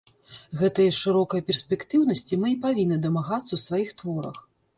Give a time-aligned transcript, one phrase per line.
[0.61, 4.43] Гэтае шырокай перспектыўнасці мы і павінны дамагацца ў сваіх творах.